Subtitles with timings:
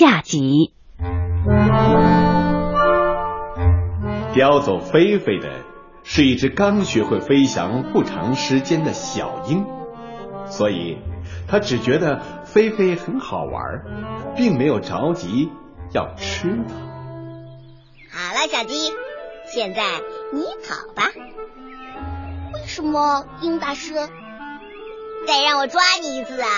[0.00, 0.72] 下集。
[4.32, 5.62] 叼走菲菲的
[6.04, 9.66] 是一只刚学会飞翔不长时间的小鹰，
[10.46, 10.96] 所以
[11.46, 13.62] 他只觉得菲菲很好玩，
[14.34, 15.50] 并没有着急
[15.92, 16.74] 要吃它。
[18.10, 18.94] 好了，小鸡，
[19.52, 19.82] 现在
[20.32, 21.10] 你跑吧。
[22.54, 23.92] 为什么，鹰大师？
[25.26, 26.48] 再让我抓你一次啊！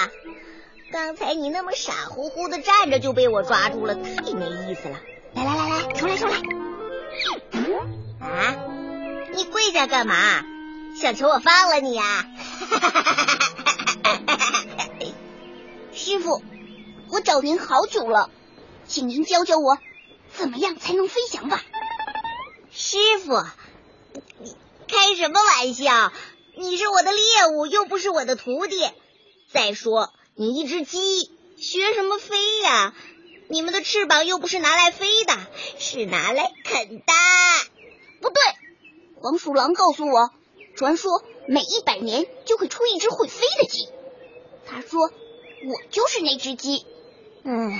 [0.92, 5.00] 刚才你那么傻乎乎的站着就被我抓住了，太没意思了。
[5.32, 6.36] 来来来来，出来出来！
[8.20, 8.56] 啊，
[9.32, 10.44] 你跪下干嘛？
[11.00, 12.26] 想求我放了你呀？
[15.94, 16.42] 师傅，
[17.10, 18.28] 我找您好久了，
[18.86, 19.78] 请您教教我
[20.34, 21.62] 怎么样才能飞翔吧。
[22.70, 23.42] 师傅，
[24.40, 24.54] 你
[24.88, 26.12] 开什么玩笑？
[26.54, 27.22] 你是我的猎
[27.56, 28.90] 物，又不是我的徒弟。
[29.50, 30.12] 再说。
[30.34, 32.94] 你一只鸡学什么飞呀？
[33.48, 35.36] 你们的翅膀又不是拿来飞的，
[35.78, 37.12] 是拿来啃的。
[38.22, 38.42] 不对，
[39.20, 40.30] 黄鼠狼告诉我，
[40.74, 43.88] 传说每一百年就会出一只会飞的鸡。
[44.66, 46.86] 他说我就是那只鸡。
[47.44, 47.70] 嗯，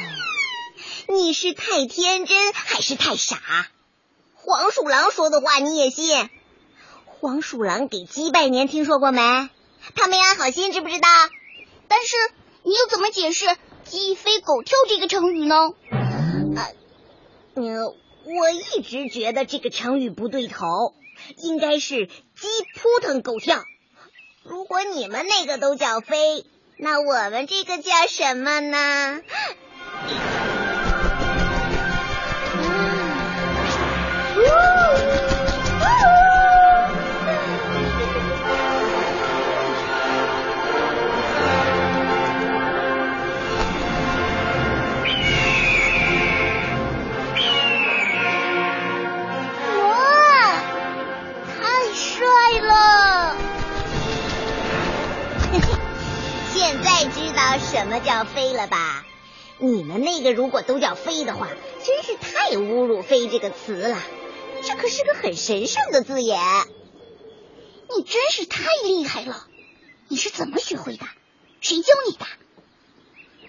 [1.08, 3.40] 你是太天真还是太傻？
[4.34, 6.28] 黄鼠狼说的话你也信？
[7.06, 9.48] 黄鼠狼给鸡拜年听说过没？
[9.94, 11.08] 他没安好心，知不知道？
[11.88, 12.16] 但是。
[12.64, 13.46] 你又怎么解释
[13.84, 15.54] “鸡飞狗跳”这个成语呢？
[17.54, 17.62] 呃，
[18.24, 20.94] 我一直觉得这个成语不对头，
[21.38, 23.62] 应该是“鸡扑腾狗跳”。
[24.44, 26.44] 如果你们那个都叫飞，
[26.76, 29.20] 那我们这个叫什么呢？
[60.22, 61.48] 你们那个如果都叫飞的话，
[61.84, 63.98] 真是太侮辱“飞”这个词了。
[64.62, 66.38] 这可是个很神圣的字眼。
[67.94, 69.48] 你真是太厉害了！
[70.06, 71.04] 你是怎么学会的？
[71.60, 72.24] 谁教你的？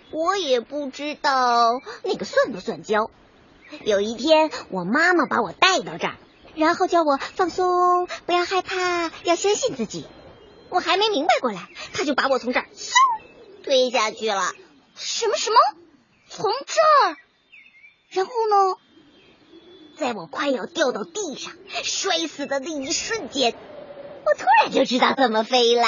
[0.10, 3.12] 我也不知道，那个算不算教？
[3.84, 6.16] 有一天，我妈妈把我带到这儿，
[6.56, 10.08] 然后叫我放松，不要害怕，要相信自己。
[10.70, 12.94] 我还没明白过来，她就把我从这儿嗖。
[13.64, 14.54] 推下去了，
[14.96, 15.58] 什么什么？
[16.36, 17.18] 从这儿，
[18.10, 18.78] 然后呢？
[20.00, 23.54] 在我快要掉到地上摔死的那一瞬间，
[24.26, 25.84] 我突然就知道怎么飞了。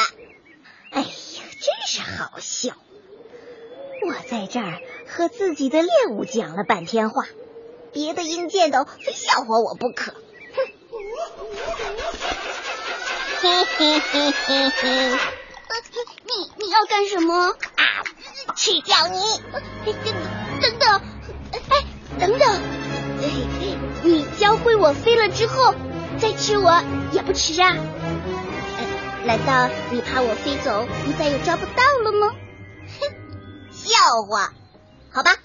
[0.92, 2.76] 哎呀，真是好笑！
[4.06, 7.26] 我在这儿和自己的猎物讲了半天话，
[7.92, 10.12] 别的鹰见到非笑话我不可。
[10.12, 10.20] 哼！
[13.42, 15.20] 嘿嘿嘿嘿嘿。
[16.28, 17.34] 你你要干什么？
[17.48, 18.04] 啊！
[18.56, 19.20] 吃掉你！
[20.66, 21.02] 等等，
[21.52, 21.60] 哎，
[22.20, 22.62] 等等，
[24.02, 25.76] 你教会我飞了之后
[26.18, 26.82] 再吃我
[27.12, 27.76] 也不迟啊？
[29.26, 32.36] 难道你怕我飞走，你再也抓不到了吗？
[33.00, 33.14] 哼，
[33.72, 34.54] 笑话，
[35.12, 35.38] 好吧，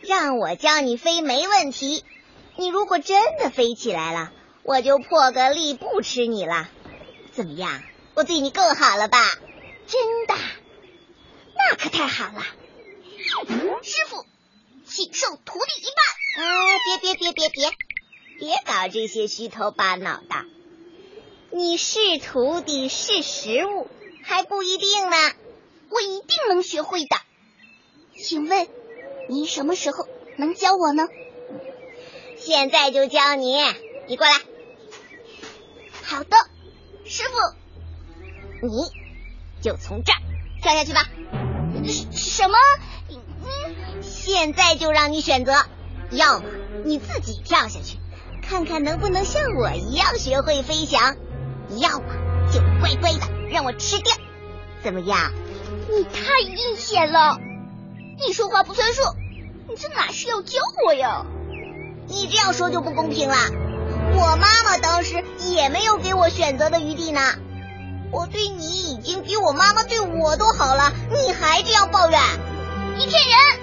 [0.00, 2.04] 让我教你飞没问题。
[2.56, 4.30] 你如果真的飞起来了，
[4.62, 6.68] 我就破个例不吃你了。
[7.32, 7.82] 怎么样？
[8.14, 9.18] 我对你够好了吧？
[9.88, 10.34] 真的，
[11.56, 12.42] 那可太好了。
[13.82, 14.24] 师傅，
[14.86, 16.42] 请受徒弟一拜。
[16.42, 16.46] 啊，
[16.84, 17.70] 别别别别别，
[18.38, 20.46] 别搞这些虚头巴脑的。
[21.50, 23.88] 你是徒弟是食物
[24.22, 25.16] 还不一定呢，
[25.90, 27.16] 我一定能学会的。
[28.16, 28.68] 请问
[29.28, 31.08] 您什么时候能教我呢？
[32.36, 33.56] 现在就教你，
[34.06, 34.32] 你过来。
[36.02, 36.36] 好的，
[37.04, 37.34] 师傅。
[38.60, 38.90] 你
[39.62, 40.18] 就从这儿
[40.62, 41.08] 跳下去吧。
[42.12, 42.56] 什么？
[44.00, 45.52] 现在就让你选择，
[46.10, 46.46] 要么
[46.84, 47.98] 你自己跳下去，
[48.42, 51.16] 看看能不能像我一样学会飞翔；
[51.78, 52.06] 要么
[52.52, 54.14] 就乖乖的让我吃掉。
[54.82, 55.32] 怎么样？
[55.90, 57.38] 你太阴险了！
[58.24, 59.02] 你说话不算数，
[59.68, 61.24] 你这哪是要教我呀？
[62.06, 63.36] 你这样说就不公平了。
[64.14, 67.20] 我妈妈当时也没有给我选择的余地呢。
[68.10, 72.20] 我对你已经比我妈妈对我都好了，你还这样抱怨？
[72.98, 73.60] 你骗人！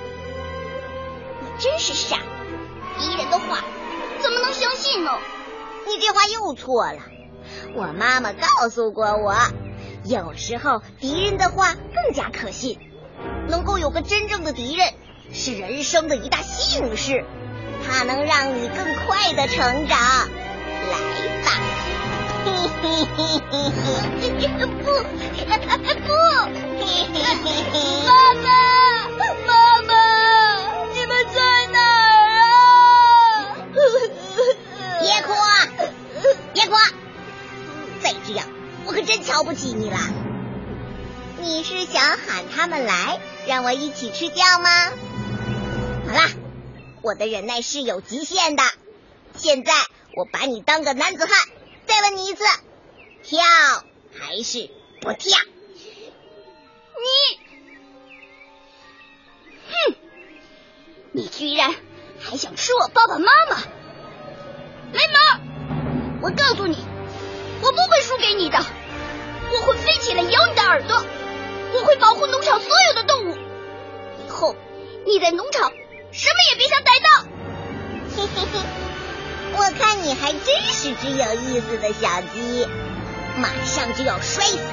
[1.41, 2.19] 你真是傻，
[2.97, 3.65] 敌人的话
[4.21, 5.11] 怎么能相信呢？
[5.85, 6.99] 你这话又错了。
[7.73, 9.35] 我妈妈告诉过我，
[10.05, 12.79] 有时候敌人的话更加可信。
[13.49, 14.93] 能够有个真正的敌人，
[15.33, 17.25] 是人生的一大幸事，
[17.85, 19.99] 它能让你更快的成长。
[22.85, 23.65] 来吧，嘿嘿嘿
[27.41, 28.47] 嘿嘿，不，不，妈妈，
[29.47, 29.91] 妈妈，
[30.93, 31.37] 你们在
[31.71, 32.13] 哪儿
[32.51, 33.57] 啊？
[35.01, 35.33] 别哭，
[36.53, 36.73] 别哭，
[38.01, 38.45] 再这样
[38.85, 39.97] 我可真瞧不起你了。
[41.39, 44.91] 你是想喊他们来，让我一起吃掉吗？
[46.07, 46.29] 好啦，
[47.01, 48.63] 我的忍耐是有极限的。
[49.35, 49.73] 现在
[50.15, 51.33] 我把你当个男子汉，
[51.88, 52.43] 再问你一次，
[53.27, 53.39] 跳
[54.13, 54.69] 还是
[55.01, 55.36] 不跳？
[57.01, 57.39] 你，
[59.68, 59.95] 哼，
[61.12, 61.74] 你居然
[62.19, 63.57] 还想吃我爸爸妈妈？
[64.94, 66.77] 雷蒙，我告诉你，
[67.63, 71.04] 我不会输给你的，我会飞起来咬你的耳朵。
[71.74, 73.36] 我会保护农场所有的动物。
[74.24, 74.56] 以后
[75.07, 75.72] 你在农场
[76.12, 77.25] 什么也别想逮到。
[78.16, 78.60] 嘿嘿嘿，
[79.57, 82.68] 我看你还真是只有意思的小鸡，
[83.37, 84.63] 马上就要摔死了，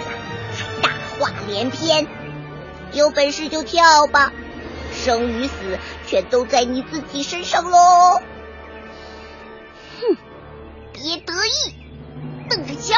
[0.57, 2.07] 还大话连篇。
[2.93, 4.33] 有本事就跳吧，
[4.93, 8.21] 生与死全都在你自己身上喽。
[10.01, 10.17] 哼，
[10.93, 11.75] 别得意，
[12.51, 12.97] 等着瞧。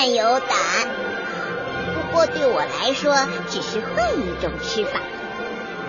[0.00, 0.56] 但有胆，
[1.92, 3.16] 不过对我来说
[3.50, 5.00] 只是换一种吃法，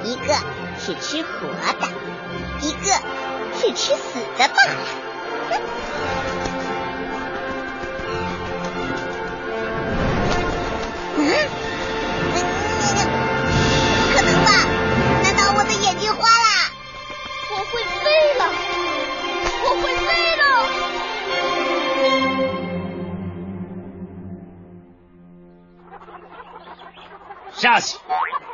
[0.03, 0.33] 一个
[0.79, 1.47] 是吃活
[1.79, 1.88] 的，
[2.61, 2.91] 一个
[3.59, 4.79] 是吃死的罢了。
[11.17, 11.19] 嗯，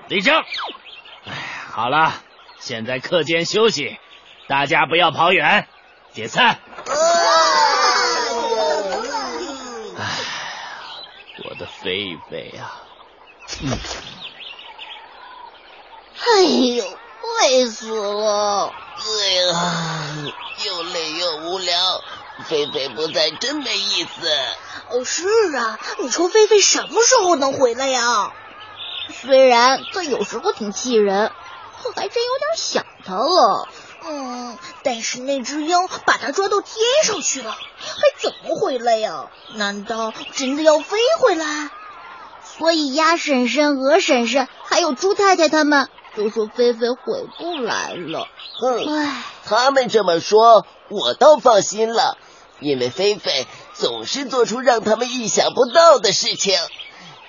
[0.08, 0.36] 立正。
[1.26, 1.34] 哎，
[1.72, 2.14] 好了，
[2.60, 3.98] 现在课间休息，
[4.48, 5.68] 大家不要跑远，
[6.14, 6.60] 解散。
[9.98, 10.06] 哎，
[11.44, 12.84] 我的菲菲啊！
[13.64, 13.78] 嗯，
[16.20, 16.86] 哎呦，
[17.42, 18.72] 累死了！
[18.98, 19.04] 哎
[19.34, 20.34] 呀，
[20.66, 22.02] 又累又无聊，
[22.48, 24.32] 菲菲不在真没意思。
[24.92, 28.32] 哦，是啊，你说菲菲什么时候能回来呀？
[29.10, 31.32] 虽然他有时候挺气人，
[31.84, 33.68] 我还真有点想他了。
[34.08, 39.30] 嗯，但是那只鹰把他抓到天上去了，还怎么回来呀？
[39.56, 41.70] 难道真的要飞回来？
[42.58, 48.28] 所以鸭婶婶、鹅婶婶还有猪太太他们都说菲菲回不来了。
[48.62, 52.18] 嗯，唉，他们这么说，我倒放心了，
[52.60, 56.58] 因为菲菲总是做出让他们意想不到的事情。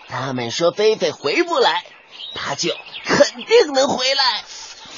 [0.09, 1.85] 他们说菲菲回不来，
[2.35, 2.71] 他就
[3.05, 4.45] 肯定能回来。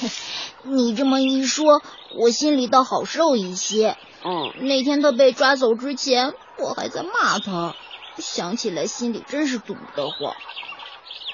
[0.63, 1.81] 你这么一说，
[2.15, 3.97] 我心里倒好受一些。
[4.23, 7.75] 嗯，那天他被抓走之前，我还在骂他，
[8.17, 10.35] 想起来心里真是堵得慌。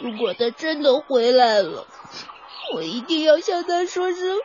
[0.01, 1.87] 如果他真的回来了，
[2.75, 4.37] 我一定要向他说声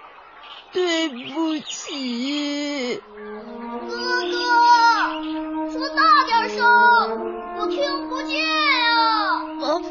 [0.72, 2.96] 对不起。
[2.96, 3.96] 哥
[4.30, 4.69] 哥，
[5.80, 6.62] 说大点声，
[7.56, 9.46] 我听不见啊！
[9.62, 9.82] 呃，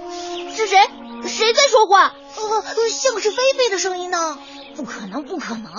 [0.56, 0.78] 是谁？
[1.24, 2.14] 谁在说话？
[2.36, 4.38] 呃，像是菲菲的声音呢？
[4.76, 5.74] 不可能，不可能！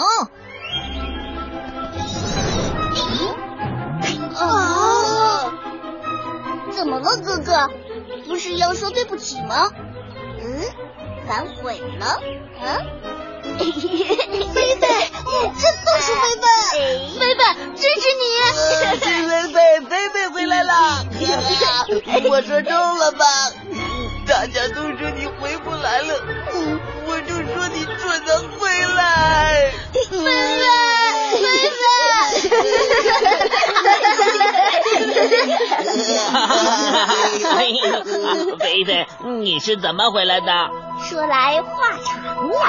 [4.35, 5.53] 啊！
[6.73, 7.71] 怎么了，哥哥？
[8.27, 9.71] 不是要说对不起吗？
[10.43, 10.61] 嗯，
[11.29, 12.21] 反悔了？
[12.61, 13.20] 嗯？
[13.61, 14.87] 菲菲，
[15.61, 16.45] 真的是菲菲！
[17.19, 17.41] 菲菲，
[17.77, 18.23] 支持你！
[18.57, 18.65] 是
[18.97, 19.05] 菲
[19.53, 19.57] 菲，
[19.89, 20.73] 菲菲回来了！
[22.31, 23.25] 我说中了吧？
[24.27, 26.15] 大家都说你回不来了，
[27.07, 29.73] 我就说你准能回来。
[29.93, 30.21] 菲菲，
[38.59, 38.85] 菲菲。
[38.85, 39.07] 菲，
[39.41, 40.47] 你是怎么回来的？
[41.03, 41.71] 说来话
[42.05, 42.61] 长呀。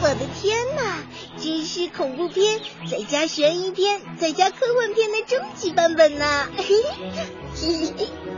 [0.00, 0.82] 我的天哪！
[1.40, 2.60] 真是恐怖片，
[2.90, 6.26] 再加悬疑片，再加科幻片的终极版本呢！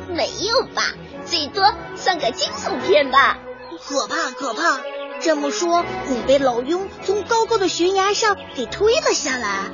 [0.08, 0.82] 没有吧？
[1.30, 3.38] 最多算个惊悚片吧。
[3.86, 4.80] 可怕可怕！
[5.22, 9.70] 这么说，你被老鹰从高高的悬崖上给推了下来，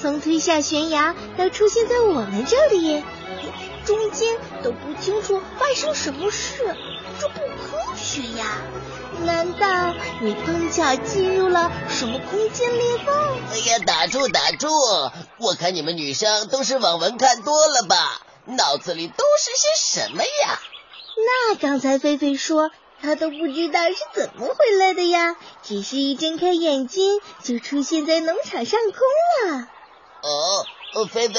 [0.00, 3.02] 从推下悬崖到出现在我们这里，
[3.84, 6.76] 中间都不清楚发生什么事，
[7.20, 8.58] 这不科学呀！
[9.24, 13.14] 难道你碰巧进入了什么空间裂缝？
[13.52, 14.68] 哎呀，打住打住！
[15.38, 20.60] 我看你们女生都是网文看多了吧，脑子里都是些什么呀？
[21.16, 22.70] 那刚才菲菲说。
[23.02, 29.68] 她都不知道是怎么回来的呀，只是一睁开眼睛就出现在农场上空了。
[30.22, 31.34] 哦，菲菲，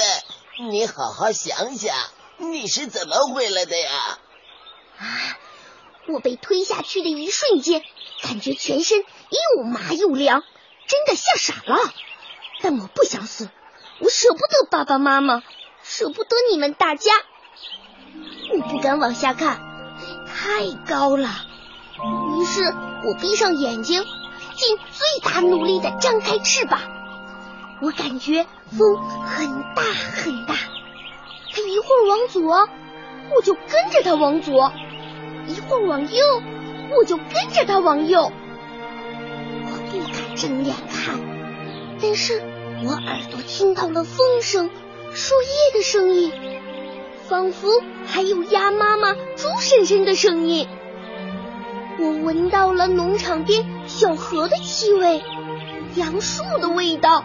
[0.70, 1.96] 你好好想想，
[2.36, 4.18] 你是怎么回来的呀？
[4.98, 5.04] 啊，
[6.06, 7.82] 我被推下去的一瞬间，
[8.22, 10.44] 感觉全身又麻又凉，
[10.86, 11.92] 真的吓傻了。
[12.60, 13.48] 但我不想死，
[13.98, 15.42] 我舍不得爸爸妈妈，
[15.82, 17.12] 舍不得你们大家，
[18.52, 19.60] 我不敢往下看，
[20.26, 21.28] 太高了。
[22.38, 24.04] 于是我闭上眼睛，
[24.54, 26.80] 尽最大努力的张开翅膀。
[27.82, 30.54] 我感觉风很大很大，
[31.52, 32.68] 它一会儿往左，
[33.34, 34.72] 我就跟着它往左；
[35.46, 36.24] 一会儿往右，
[36.96, 38.32] 我就跟着它往右。
[39.64, 41.18] 我不敢睁眼看，
[42.00, 42.42] 但是
[42.84, 44.70] 我耳朵听到了风声、
[45.12, 46.32] 树叶的声音，
[47.28, 47.68] 仿佛
[48.06, 50.68] 还有鸭妈妈、猪婶婶的声音。
[51.98, 55.22] 我闻到了农场边小河的气味，
[55.96, 57.24] 杨树的味道。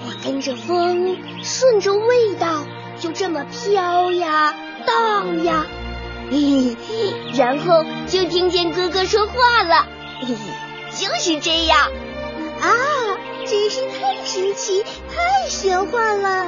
[0.00, 2.64] 我跟着风，顺着味道，
[2.98, 4.54] 就这么飘呀
[4.86, 5.66] 荡呀，
[7.34, 9.86] 然后就听见哥哥说话了，
[10.92, 11.90] 就是这样
[12.60, 12.70] 啊，
[13.44, 16.46] 真是太神奇，太玄幻了。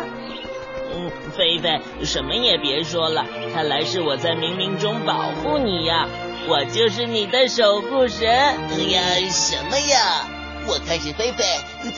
[0.98, 3.24] 嗯，菲菲，什么也别说了，
[3.54, 6.08] 看来是我在冥冥中保护你呀。
[6.48, 8.28] 我就是你的守护神！
[8.28, 10.28] 哎呀，什么呀？
[10.66, 11.44] 我看是菲菲，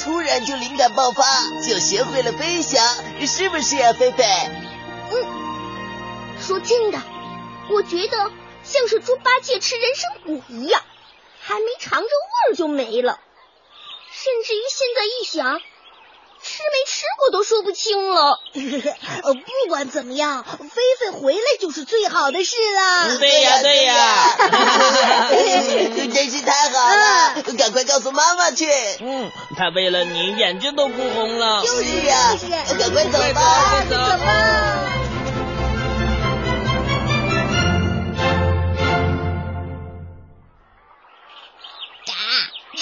[0.00, 1.24] 突然就灵感爆发，
[1.66, 2.84] 就学会了飞翔，
[3.26, 4.24] 是不是啊，菲菲？
[5.12, 6.98] 嗯，说真的，
[7.70, 8.30] 我觉得
[8.62, 10.82] 像是猪八戒吃人参果一样，
[11.40, 13.18] 还没尝着味儿就没了。
[14.12, 15.60] 甚至于现在一想。
[16.60, 18.38] 吃没吃过都说不清了。
[19.24, 23.18] 呃，不管怎么样，菲菲回来就是最好的事了。
[23.18, 24.36] 对呀，对呀，
[26.12, 27.42] 真是太好了！
[27.56, 28.66] 赶快告诉妈妈去。
[29.00, 31.62] 嗯，她为了你眼睛都哭红了。
[31.62, 32.36] 就是呀，
[32.78, 34.86] 赶快走吧，走吧。
[42.06, 42.12] 嘎
[42.74, 42.80] 嘎，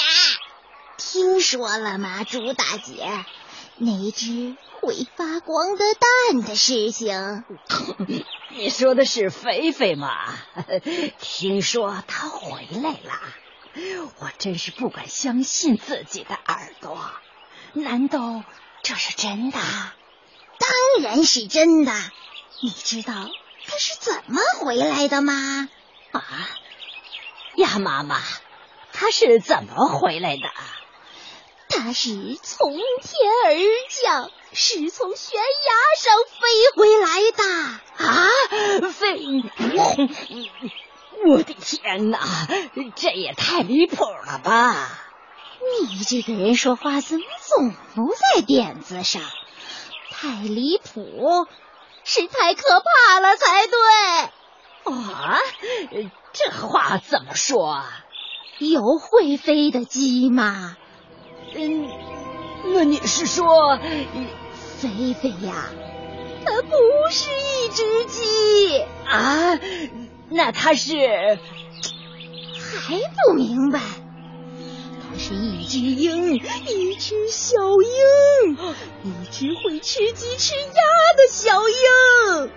[0.96, 3.06] 听说了吗，猪大姐？
[3.80, 7.44] 那只会发光的蛋的事情，
[8.50, 10.10] 你说的是菲菲吗？
[11.20, 16.98] 听说她回来了，我真是不敢相信自己的耳朵。
[17.74, 18.42] 难道
[18.82, 19.58] 这是真的？
[20.58, 21.92] 当然是真的。
[22.60, 23.12] 你知道
[23.66, 25.68] 她是怎么回来的吗？
[26.10, 26.22] 啊，
[27.56, 28.20] 鸭妈妈，
[28.92, 30.50] 她是怎么回来的？
[31.80, 32.10] 它是
[32.42, 32.82] 从天
[33.46, 33.54] 而
[33.88, 36.40] 降，是从悬崖上飞
[36.74, 37.44] 回来的
[38.04, 38.28] 啊！
[38.90, 39.44] 飞，
[41.28, 42.18] 我的天哪，
[42.96, 44.88] 这也太离谱了吧！
[45.88, 49.22] 你这个人说话怎么总不在点子上？
[50.10, 51.46] 太离谱，
[52.02, 53.78] 是太可怕了才对。
[54.92, 55.38] 啊，
[56.32, 57.84] 这话怎么说？
[58.58, 60.76] 有会飞的鸡吗？
[61.54, 61.88] 嗯，
[62.74, 63.78] 那你是说，
[64.78, 65.70] 菲菲呀，
[66.44, 66.70] 它不
[67.10, 69.58] 是一只鸡啊？
[70.30, 71.38] 那它是？
[72.80, 72.94] 还
[73.26, 73.80] 不明白？
[73.80, 78.56] 它是一只鹰，一只小鹰，
[79.04, 80.82] 一只会吃鸡吃鸭
[81.16, 82.50] 的小鹰。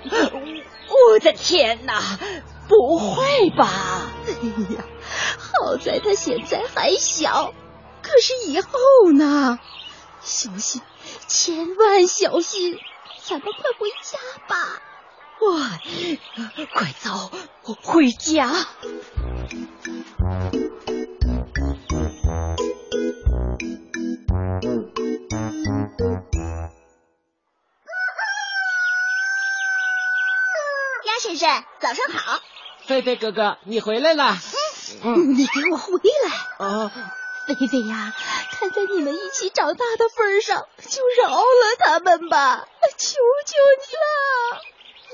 [0.89, 2.19] 我的天哪，
[2.67, 4.11] 不会吧？
[4.27, 4.85] 哎呀，
[5.37, 7.53] 好在它现在还小。
[8.13, 9.57] 可是以后呢？
[10.21, 10.81] 小心，
[11.27, 12.77] 千万小心！
[13.23, 14.81] 咱们快回家吧！
[15.39, 15.79] 哇，
[16.73, 17.31] 快走，
[17.63, 18.47] 回家！
[31.05, 32.41] 鸭先生，早上好！
[32.85, 34.35] 菲菲哥哥，你回来了！
[35.01, 35.93] 嗯，你给我回
[36.25, 36.67] 来！
[36.67, 36.91] 啊。
[37.47, 38.13] 菲菲呀，
[38.51, 41.43] 看在你们一起长大的份上，就饶了
[41.79, 42.67] 他们吧，
[42.97, 44.61] 求求你了！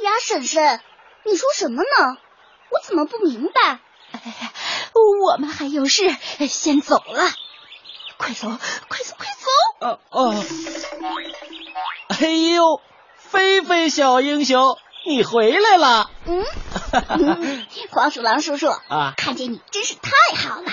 [0.03, 0.81] 鸭婶婶，
[1.24, 2.17] 你说什么呢？
[2.69, 3.79] 我怎么不明白？
[5.24, 6.15] 我们还有事，
[6.48, 7.31] 先走了。
[8.17, 8.48] 快走，
[8.89, 9.88] 快走，快走！
[9.88, 10.43] 哦哦，
[12.19, 12.81] 哎呦，
[13.15, 16.10] 菲菲小英雄，你回来了。
[16.25, 16.46] 嗯，
[17.91, 20.72] 黄鼠狼叔叔啊，看见你真是太好了。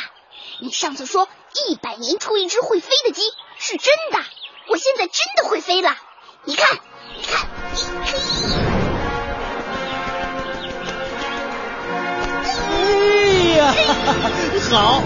[0.60, 3.22] 你上次说一百年出一只会飞的鸡
[3.58, 4.18] 是真的，
[4.68, 5.96] 我现在真的会飞了。
[6.44, 6.78] 你看，
[7.16, 7.48] 你看，
[12.44, 13.72] 哎呀，
[14.70, 15.00] 好，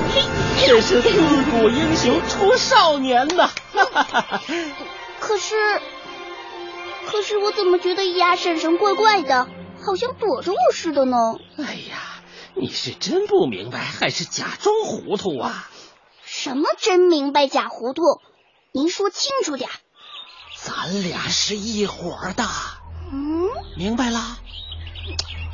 [0.67, 3.51] 这是自古英雄出少年呐。
[5.21, 5.55] 可是，
[7.07, 9.47] 可是我怎么觉得鸭婶婶怪怪的，
[9.85, 11.37] 好像躲着我似的呢？
[11.59, 12.23] 哎呀，
[12.55, 15.69] 你是真不明白，还是假装糊涂啊？
[16.31, 18.03] 什么真明白假糊涂？
[18.73, 19.71] 您说清楚点。
[20.63, 22.45] 咱俩是一伙的。
[23.11, 24.21] 嗯，明白了？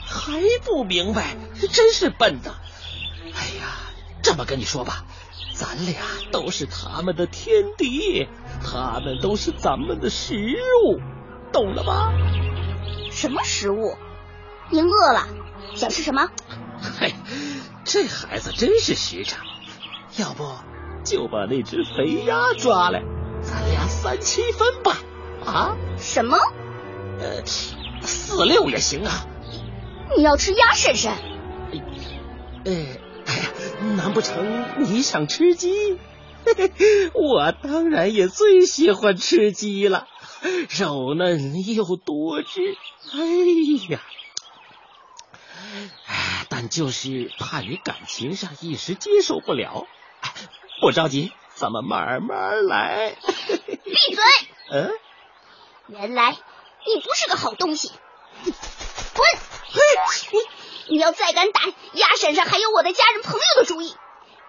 [0.04, 1.36] 还不明白？
[1.72, 2.56] 真是笨呐。
[3.22, 3.76] 哎呀，
[4.20, 5.04] 这么跟你说吧，
[5.54, 5.94] 咱俩
[6.32, 8.26] 都是他们的天敌，
[8.64, 10.98] 他们都是咱们的食物，
[11.52, 12.12] 懂了吗？
[13.12, 13.96] 什么食物？
[14.70, 15.28] 您饿了，
[15.76, 16.28] 想吃什么？
[16.98, 17.14] 嘿，
[17.84, 19.46] 这孩子真是实诚。
[20.16, 20.44] 要不
[21.04, 23.02] 就把那只肥鸭抓来，
[23.42, 24.98] 咱俩三七分吧？
[25.44, 25.76] 啊？
[25.98, 26.36] 什么？
[27.18, 29.26] 呃，四六也行啊。
[30.16, 31.12] 你要吃鸭婶婶？
[32.64, 32.72] 呃，
[33.26, 33.44] 哎呀，
[33.96, 35.98] 难不成你想吃鸡？
[37.14, 40.06] 我当然也最喜欢吃鸡了，
[40.78, 42.76] 肉嫩又多汁。
[43.12, 44.00] 哎呀，
[46.06, 49.86] 哎，但就是怕你感情上一时接受不了。
[50.80, 53.16] 不着急，咱们慢慢来。
[53.84, 54.24] 闭嘴！
[54.70, 54.90] 嗯，
[55.88, 57.92] 原来你不是个好东西，
[58.44, 59.26] 滚！
[59.70, 59.80] 嘿，
[60.88, 61.60] 你要再敢打
[61.92, 63.96] 鸭婶婶还有我的家人朋友的主意，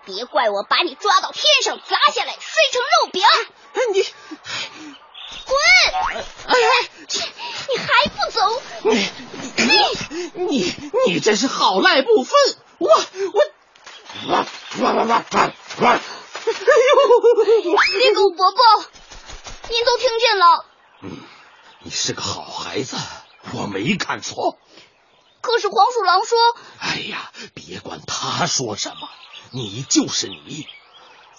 [0.05, 3.21] 别怪我把你抓到天上砸下来摔成肉饼！
[3.73, 4.03] 哎，你
[5.45, 5.57] 滚！
[6.47, 6.55] 哎，
[7.69, 8.61] 你还不走？
[8.83, 9.09] 你
[9.57, 10.75] 你你
[11.07, 12.33] 你真是好赖不分！
[12.77, 14.45] 我我哇
[14.79, 15.53] 哇哇哇哇哇！
[15.77, 15.99] 哎
[17.63, 17.75] 呦！
[17.99, 18.59] 猎狗伯伯，
[19.69, 20.65] 您都听见了。
[21.01, 21.17] 嗯，
[21.83, 22.95] 你是个好孩子，
[23.53, 24.57] 我没看错。
[25.41, 26.37] 可是黄鼠狼说
[26.79, 29.09] ：“哎呀，别管他说什么，
[29.51, 30.67] 你就是你，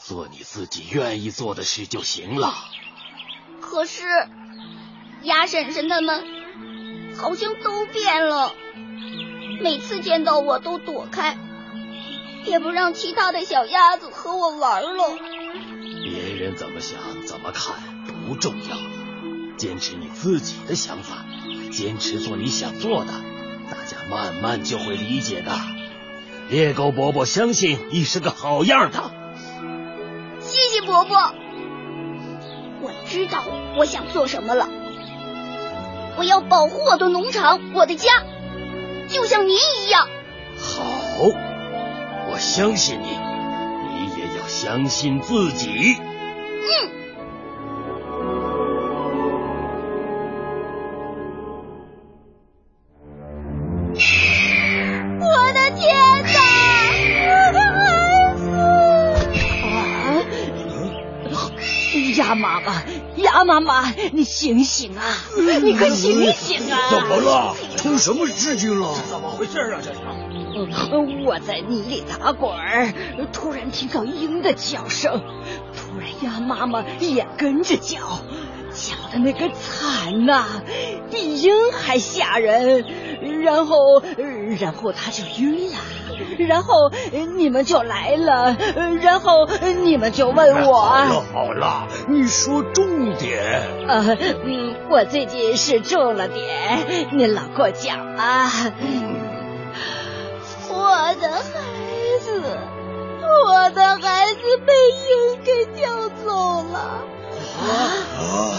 [0.00, 2.54] 做你自己愿意做的事就行了。”
[3.60, 4.04] 可是
[5.22, 8.54] 鸭婶婶他们好像都变了，
[9.60, 11.36] 每次见到我都躲开，
[12.46, 15.18] 也不让其他的小鸭子和我玩了。
[16.02, 17.74] 别人怎么想怎么看
[18.06, 18.76] 不重要，
[19.56, 21.24] 坚持你自己的想法，
[21.72, 23.12] 坚持做你想做的。
[23.70, 25.52] 大家慢慢就会理解的。
[26.48, 29.10] 猎狗伯伯相信你是个好样的。
[30.40, 31.16] 谢谢伯伯，
[32.80, 33.42] 我知道
[33.76, 34.68] 我想做什么了。
[36.16, 38.22] 我要保护我的农场，我的家，
[39.08, 40.08] 就像您一样。
[40.56, 40.84] 好，
[42.36, 45.96] 我相信你，你也要相信自己。
[45.96, 46.04] 嗯。
[55.18, 56.28] 我的天呐！
[61.32, 61.40] 啊
[62.18, 62.82] 鸭妈妈，
[63.16, 65.24] 鸭妈妈，你醒醒啊！
[65.62, 66.90] 你可醒醒啊！
[66.90, 67.56] 怎么了？
[67.78, 68.94] 出什么事情了？
[69.08, 69.80] 怎么回事啊？
[69.82, 70.00] 这是？
[71.26, 72.92] 我在泥里打滚儿，
[73.32, 75.20] 突然听到鹰的叫声，
[75.76, 77.98] 突然鸭妈妈也跟着叫，
[78.72, 80.62] 叫的那个惨呐，
[81.10, 82.84] 比鹰还吓人。
[83.42, 84.02] 然后，
[84.60, 85.76] 然后他就晕了。
[86.38, 86.90] 然后
[87.36, 88.56] 你们就来了，
[89.02, 89.46] 然后
[89.82, 90.80] 你们就问我。
[90.80, 93.62] 好了好了，你说重点。
[93.86, 98.50] 呃，嗯，我最近是重了点，您老给我讲啊。
[100.86, 101.42] 我的孩
[102.20, 102.58] 子，
[103.44, 104.72] 我的孩子被
[105.02, 107.02] 鹰给叼走了。
[107.58, 107.64] 啊！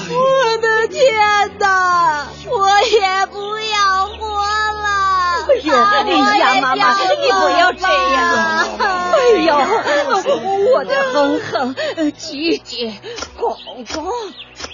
[0.10, 2.28] 我的天哪！
[2.50, 4.88] 我也不要活了！
[5.48, 5.74] 哎呦，
[6.38, 8.78] 鸭妈妈，你不要这样！
[9.14, 9.56] 哎呦，
[10.74, 13.00] 我的哼哼、吉吉、
[13.38, 13.56] 公
[13.94, 14.12] 公、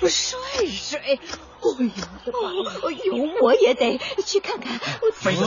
[0.09, 1.19] 帅帅，哎
[1.61, 2.31] 呦，
[2.87, 4.79] 哎呦，我也得去看看。
[5.13, 5.43] 妃子，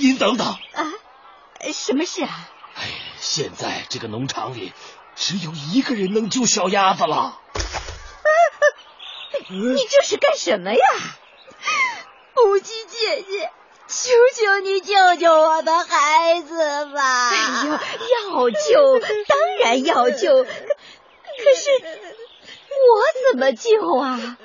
[0.00, 0.46] 您等等。
[0.46, 0.92] 啊，
[1.70, 2.50] 什么事啊？
[2.74, 2.88] 哎，
[3.20, 4.72] 现在这个农场里
[5.14, 7.38] 只有一个人能救小鸭子了。
[9.50, 10.80] 你这是干什么呀？
[12.34, 13.50] 母鸡姐姐，
[13.86, 17.28] 求求你救救我的孩子吧！
[17.28, 18.98] 哎呦，要救，
[19.28, 21.70] 当然要救，可可是
[22.72, 24.38] 我怎么救啊？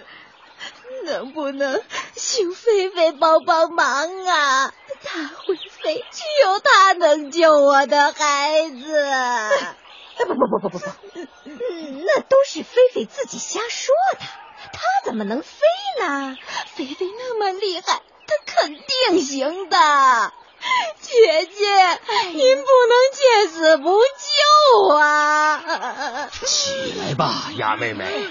[1.06, 1.82] 能不能
[2.15, 4.73] 请菲菲帮帮忙啊？
[5.03, 6.06] 他会飞，只
[6.57, 9.05] 有他能救我的孩子。
[10.17, 10.85] 不不不不不不，
[11.45, 14.25] 那都是菲菲自己瞎说的。
[14.73, 15.49] 他怎么能飞
[16.01, 16.35] 呢？
[16.75, 20.33] 菲菲那么厉害，他肯定行的。
[20.99, 21.99] 姐姐，
[22.33, 26.27] 您不能见死不救啊！
[26.43, 28.27] 起来吧，鸭妹妹，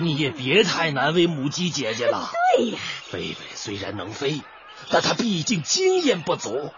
[0.00, 2.30] 你也别太难为母鸡姐姐了。
[2.58, 2.78] 对呀，
[3.10, 4.42] 菲菲虽然能飞，
[4.90, 6.70] 但她毕竟经验不足，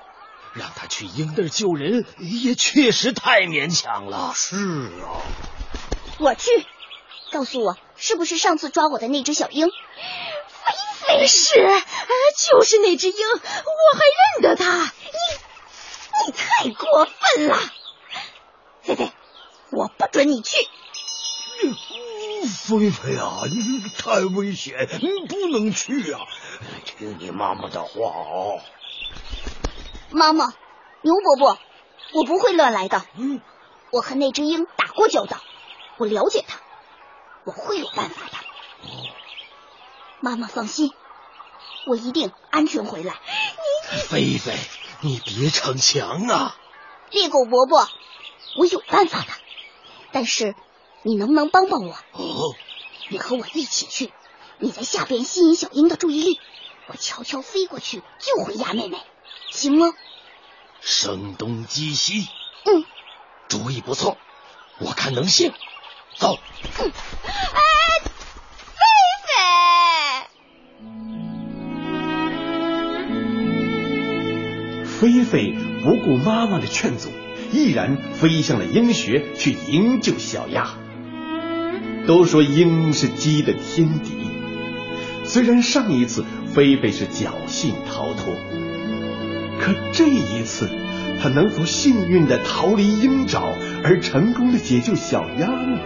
[0.54, 4.32] 让他去鹰那儿救人也确实太勉强了。
[4.34, 4.56] 是
[5.02, 5.20] 啊，
[6.18, 6.64] 我去，
[7.32, 9.68] 告诉我是不是上次抓我的那只小鹰？
[9.68, 11.54] 菲菲是，
[12.38, 14.04] 就是那只鹰，我还
[14.40, 14.84] 认得它。
[14.84, 17.58] 你你太过分了，
[18.82, 19.12] 菲菲，
[19.70, 20.56] 我不准你去。
[22.44, 26.20] 菲菲啊，你太危险，你不能去啊！
[26.84, 28.60] 听你妈妈的话哦。
[30.14, 30.54] 妈妈，
[31.02, 31.58] 牛伯伯，
[32.12, 33.04] 我不会乱来的。
[33.16, 33.40] 嗯，
[33.90, 35.38] 我和那只鹰打过交道，
[35.96, 36.60] 我了解它，
[37.42, 38.32] 我会有办法的。
[40.20, 40.92] 妈妈放心，
[41.88, 43.14] 我一定安全回来。
[44.08, 44.56] 菲菲，
[45.00, 46.56] 你别逞强啊！
[47.10, 47.88] 猎狗伯伯，
[48.56, 49.26] 我有办法的，
[50.12, 50.54] 但是
[51.02, 51.92] 你能不能帮帮我？
[52.12, 52.54] 哦，
[53.08, 54.12] 你和我一起去，
[54.58, 56.40] 你在下边吸引小鹰的注意力，
[56.86, 59.02] 我悄悄飞过去救回鸭妹妹，
[59.50, 59.86] 行吗？
[60.80, 62.28] 声东击西，
[62.64, 62.84] 嗯，
[63.48, 64.18] 主意不错，
[64.78, 65.52] 我看能行。
[66.16, 66.38] 走，
[66.78, 67.60] 哎，
[68.74, 68.84] 菲
[74.84, 77.10] 菲，菲菲不顾妈妈的劝阻，
[77.50, 80.74] 毅然飞向了鹰穴去营救小鸭。
[82.06, 84.12] 都说鹰是鸡的天敌，
[85.24, 88.36] 虽然上一次菲菲是侥幸逃脱，
[89.60, 90.68] 可这一次，
[91.22, 95.78] 他能否幸运的逃离鹰爪，而成功的解救小鸭呢？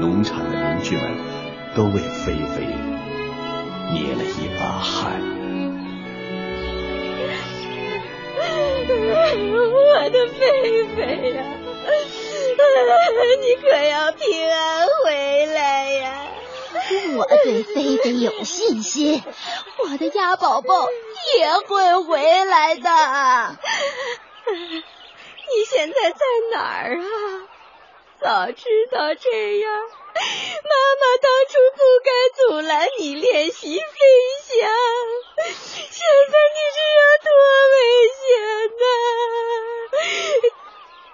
[0.00, 1.04] 农场的邻居们
[1.74, 2.64] 都为菲菲
[3.92, 5.20] 捏了一把汗。
[9.72, 10.40] 我的菲
[10.96, 10.98] 菲
[11.32, 11.38] 呀、
[13.42, 14.56] 你可要平安
[15.04, 15.39] 回！
[17.16, 19.22] 我对菲菲有信心，
[19.78, 20.88] 我的鸭宝宝
[21.38, 23.58] 也会回来的。
[24.52, 26.18] 你现在在
[26.52, 27.02] 哪儿啊？
[28.20, 33.82] 早知道这样，妈妈当初不该阻拦你练习飞
[34.44, 34.68] 翔。
[35.42, 37.30] 现在你这样多
[37.72, 37.76] 危
[38.20, 38.22] 险
[38.80, 38.84] 呢？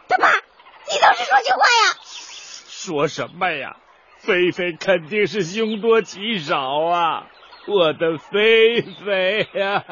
[0.09, 0.27] 干嘛？
[0.91, 1.97] 你倒是说句话呀！
[2.69, 3.77] 说什么呀？
[4.27, 7.29] 菲菲肯定是凶多吉少啊！
[7.69, 9.85] 我的菲菲呀、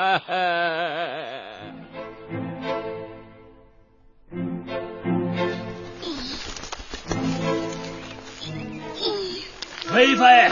[9.93, 10.51] 菲菲，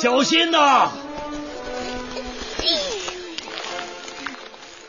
[0.00, 0.92] 小心呐！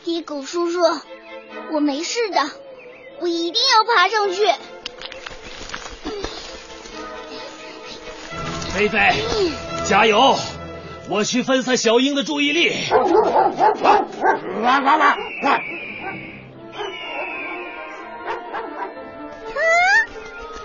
[0.06, 0.80] 猎狗叔叔，
[1.72, 2.40] 我没事的，
[3.22, 4.44] 我一定要爬上去。
[8.80, 8.98] 菲菲，
[9.90, 10.38] 加油！
[11.10, 12.70] 我去分散小英的注意力。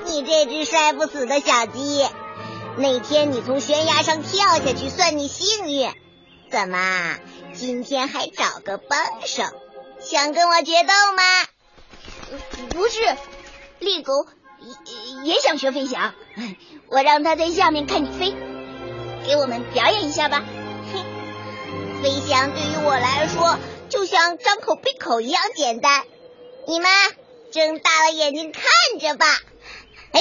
[0.05, 2.07] 你这只摔不死的小鸡，
[2.77, 5.90] 那天你从悬崖上跳下去，算你幸运。
[6.53, 7.16] 怎么，
[7.53, 9.42] 今天还找个帮手，
[9.98, 11.24] 想跟我决斗吗？
[12.70, 13.00] 不是，
[13.81, 14.12] 猎狗
[14.61, 16.14] 也也想学飞翔，
[16.88, 18.35] 我让它在下面看你飞，
[19.27, 20.44] 给我们表演一下吧。
[22.03, 26.05] 飞翔对于我来说，就像张口闭口一样简单。
[26.66, 26.90] 你们
[27.51, 28.62] 睁大了眼睛看
[29.01, 29.27] 着吧。
[30.12, 30.20] 哎，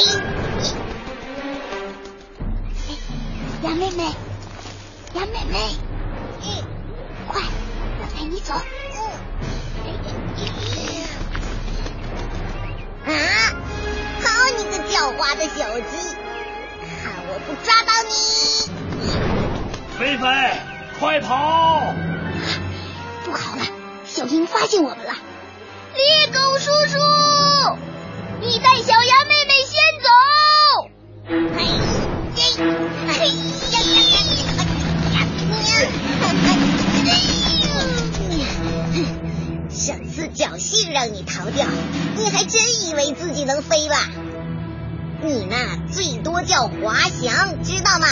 [3.63, 4.03] 杨妹妹，
[5.13, 5.75] 杨妹妹，
[6.41, 6.63] 嗯，
[7.27, 7.41] 快，
[8.01, 8.53] 我陪你走。
[13.05, 13.13] 嗯啊！
[14.23, 16.15] 好你个狡猾的小鸡，
[20.13, 20.27] 飞飞，
[20.99, 21.91] 快跑！
[23.25, 23.65] 不好了，
[24.05, 25.13] 小鹰发现我们了。
[25.95, 26.99] 猎狗叔叔，
[28.39, 30.09] 你带小鸭妹妹先走。
[31.57, 31.71] 哎呀，
[33.09, 33.33] 哎呀
[33.71, 34.19] 呀呀呀
[35.13, 35.23] 呀！
[40.93, 41.65] 让你逃掉，
[42.15, 43.95] 你还真以为自己能飞了？
[45.23, 48.07] 你那最多叫滑翔，知道吗？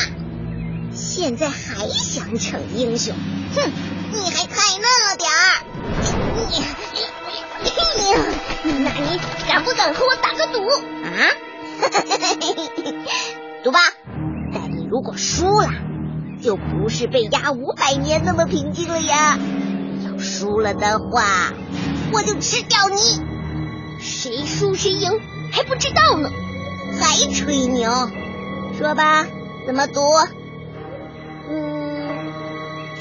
[0.94, 3.14] 现在还想逞英雄？
[3.56, 3.72] 哼，
[4.12, 5.64] 你还太嫩了点儿！
[6.50, 6.60] 你，
[8.64, 10.60] 你那你敢不敢和我打个赌
[11.06, 11.10] 啊？
[13.64, 13.80] 赌吧！
[14.54, 15.70] 但你如果输了，
[16.42, 19.40] 就不是被压五百年那么平静了呀。
[20.06, 21.54] 要输了的话，
[22.12, 23.22] 我就吃掉你。
[24.00, 26.30] 谁输谁赢还不知道呢。
[27.00, 27.90] 还吹牛？
[28.78, 29.26] 说吧，
[29.66, 30.02] 怎么赌？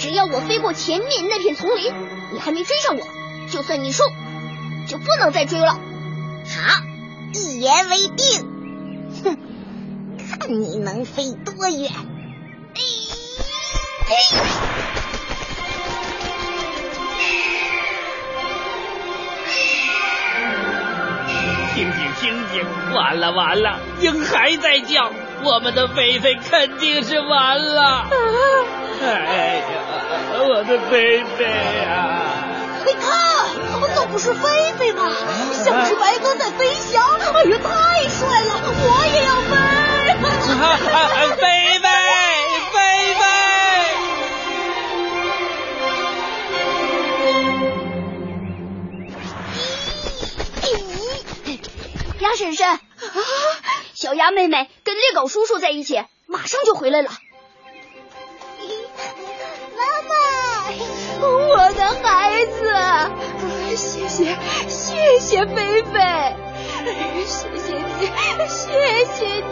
[0.00, 1.92] 嗯，只要我飞过前面那片丛林，
[2.32, 3.02] 你还没追上我，
[3.50, 4.02] 就算你输，
[4.88, 5.72] 就不能再追了。
[5.72, 5.78] 好，
[7.34, 8.46] 一言为定。
[9.22, 9.36] 哼，
[10.40, 11.90] 看你能飞多远。
[14.08, 14.14] 哎
[21.74, 25.12] 听听听听，完了完了，鹰还在叫，
[25.44, 28.06] 我们的菲菲肯定是完了。
[29.02, 29.62] 哎呀，
[30.42, 32.48] 我的菲菲呀！
[32.86, 33.12] 你看，
[33.94, 35.06] 这不是菲菲吗？
[35.64, 38.60] 像只白鸽在飞翔，哎呀，太帅了！
[38.64, 39.54] 我也要飞。
[41.36, 41.42] 菲
[41.80, 41.86] 菲，
[42.72, 42.74] 菲
[43.14, 43.22] 菲。
[52.20, 52.80] 鸭婶婶，
[53.94, 57.10] 小鸭妹妹跟猎狗叔叔在一起，马上就回来了。
[61.20, 62.72] 我的孩子，
[63.76, 64.36] 谢谢
[64.68, 66.34] 谢谢菲菲，
[67.26, 68.08] 谢谢你，
[68.48, 69.50] 谢谢你。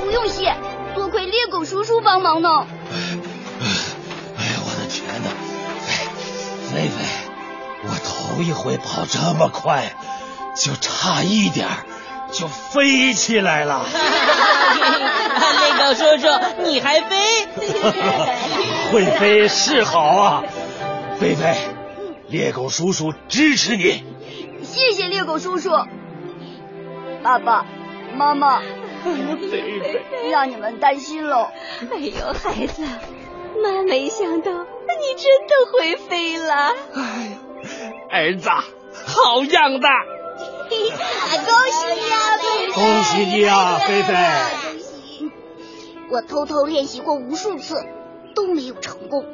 [0.00, 0.54] 不用谢，
[0.94, 2.48] 多亏猎狗叔叔帮忙呢。
[2.90, 5.28] 哎呀，我的天哪！
[6.70, 6.94] 菲菲，
[7.84, 9.92] 我头一回跑这么快。
[10.54, 11.66] 就差一点
[12.30, 13.86] 就飞起来了。
[15.60, 16.28] 猎狗叔叔，
[16.62, 17.48] 你还飞？
[18.92, 20.44] 会飞是好啊，
[21.18, 21.56] 菲菲，
[22.28, 24.04] 猎狗叔叔支持你。
[24.62, 25.70] 谢谢猎狗叔叔。
[27.22, 27.64] 爸爸
[28.14, 29.40] 妈妈，菲
[29.80, 31.50] 菲，让你们担心了。
[31.90, 32.82] 哎呦，孩子，
[33.62, 36.74] 妈没想到你真的会飞了。
[36.92, 37.00] 哎
[37.30, 37.38] 呀，
[38.10, 39.88] 儿子，好样的！
[40.68, 42.72] 恭喜你啊，菲菲！
[42.72, 44.14] 恭喜你啊，菲菲！
[46.10, 47.82] 我偷偷练习过无数次，
[48.34, 49.24] 都没有成功。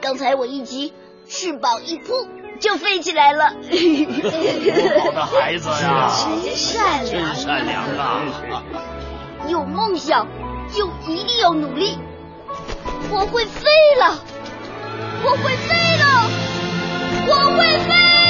[0.00, 0.92] 刚才我一急，
[1.28, 2.26] 翅膀一扑，
[2.58, 3.52] 就飞起来了。
[3.52, 6.10] 多好的孩子呀！
[6.42, 8.22] 真善良，真善良啊！
[9.48, 10.26] 有梦想
[10.72, 11.98] 就一定要努力。
[13.10, 13.68] 我会飞
[13.98, 14.18] 了，
[15.24, 16.30] 我会飞了，
[17.28, 18.29] 我会飞。